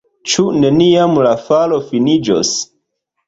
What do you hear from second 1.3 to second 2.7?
falo finiĝos?